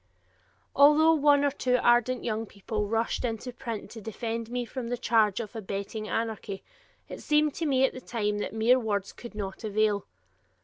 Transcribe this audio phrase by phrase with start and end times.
[0.75, 4.97] Although one or two ardent young people rushed into print to defend me from the
[4.97, 6.63] charge of "abetting anarchy,"
[7.07, 10.07] it seemed to me at the time that mere words would not avail.